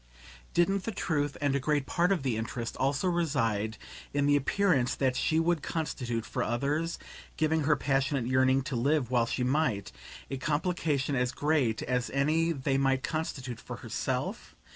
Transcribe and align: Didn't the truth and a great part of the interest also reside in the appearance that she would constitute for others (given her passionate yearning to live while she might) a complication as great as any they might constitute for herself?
Didn't 0.55 0.85
the 0.85 0.91
truth 0.91 1.37
and 1.41 1.53
a 1.55 1.59
great 1.59 1.85
part 1.85 2.11
of 2.11 2.23
the 2.23 2.35
interest 2.35 2.75
also 2.77 3.07
reside 3.07 3.77
in 4.15 4.25
the 4.25 4.35
appearance 4.35 4.95
that 4.95 5.15
she 5.15 5.39
would 5.39 5.61
constitute 5.61 6.25
for 6.25 6.41
others 6.41 6.97
(given 7.37 7.65
her 7.65 7.75
passionate 7.75 8.25
yearning 8.25 8.63
to 8.63 8.75
live 8.75 9.11
while 9.11 9.27
she 9.27 9.43
might) 9.43 9.91
a 10.31 10.37
complication 10.37 11.15
as 11.15 11.31
great 11.31 11.83
as 11.83 12.09
any 12.15 12.51
they 12.51 12.79
might 12.79 13.03
constitute 13.03 13.59
for 13.59 13.75
herself? 13.75 14.55